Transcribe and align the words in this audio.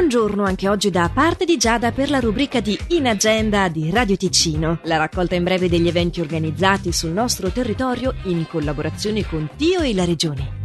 Buongiorno 0.00 0.44
anche 0.44 0.66
oggi 0.66 0.88
da 0.88 1.10
parte 1.12 1.44
di 1.44 1.58
Giada 1.58 1.92
per 1.92 2.08
la 2.08 2.20
rubrica 2.20 2.60
di 2.60 2.76
In 2.88 3.06
Agenda 3.06 3.68
di 3.68 3.90
Radio 3.90 4.16
Ticino, 4.16 4.80
la 4.84 4.96
raccolta 4.96 5.34
in 5.34 5.44
breve 5.44 5.68
degli 5.68 5.88
eventi 5.88 6.22
organizzati 6.22 6.90
sul 6.90 7.10
nostro 7.10 7.50
territorio 7.50 8.14
in 8.24 8.46
collaborazione 8.48 9.28
con 9.28 9.50
Tio 9.58 9.80
e 9.80 9.92
la 9.92 10.06
Regione. 10.06 10.59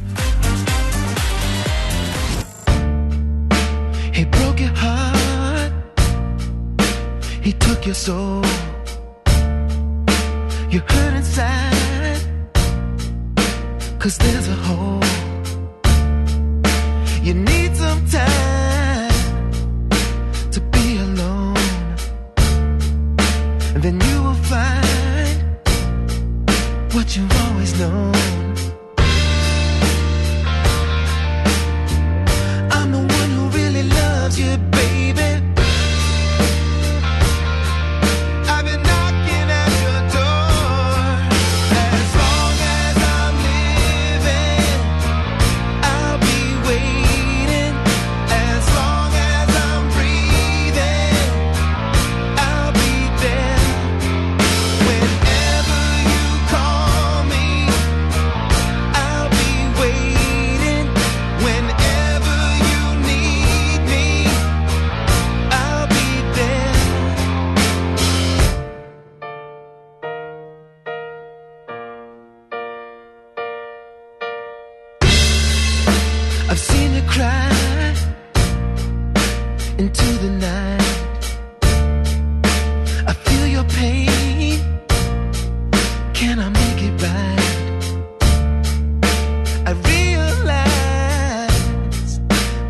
He 4.11 4.23
broke 4.27 4.61
your 4.61 4.77
heart, 4.77 5.73
he 7.41 7.57
took 7.57 7.85
your 7.85 7.95
soul, 7.95 8.45
you 10.69 10.79
hurt 10.85 11.15
inside, 11.15 12.21
cause 13.97 14.15
there's 14.17 14.47
a 14.47 14.55
hole, 14.67 15.03
you 17.23 17.33
need 17.33 17.70
into 79.81 80.11
the 80.25 80.29
night. 80.29 80.81
I 83.11 83.13
feel 83.25 83.47
your 83.47 83.63
pain. 83.79 84.59
Can 86.13 86.35
I 86.47 86.49
make 86.61 86.79
it 86.87 86.95
right? 87.05 87.39
I 89.69 89.71
realize 89.93 90.99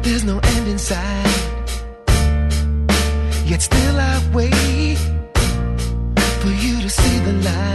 there's 0.04 0.24
no 0.24 0.40
end 0.54 0.68
in 0.74 0.80
sight. 0.80 1.38
Yet 3.46 3.62
still 3.62 3.98
I 4.12 4.14
wait 4.34 5.00
for 6.42 6.52
you 6.64 6.76
to 6.86 6.90
see 6.90 7.18
the 7.28 7.34
light. 7.48 7.71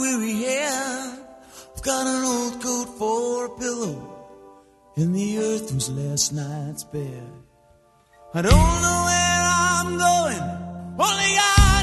weary 0.00 0.34
head. 0.42 1.18
I've 1.74 1.82
got 1.82 2.06
an 2.06 2.24
old 2.24 2.62
coat 2.62 2.88
for 2.98 3.46
a 3.46 3.50
pillow, 3.58 3.96
and 4.96 5.14
the 5.14 5.38
earth 5.38 5.72
was 5.74 5.90
last 5.90 6.32
night's 6.32 6.84
bed. 6.84 7.30
I 8.34 8.42
don't 8.42 8.52
know 8.52 9.02
where 9.08 9.42
I'm 9.68 9.98
going, 9.98 10.42
only 10.98 11.32
I 11.38 11.81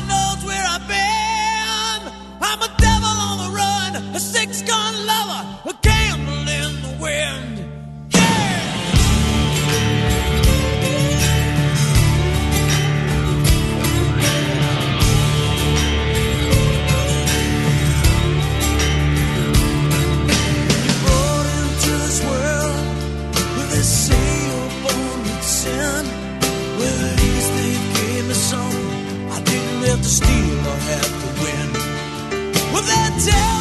tell 33.17 33.58